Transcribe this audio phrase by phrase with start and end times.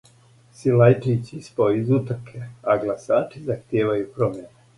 [0.61, 2.41] Силајђић испао из утрке,
[2.73, 4.53] а гласачи захтијевају промјене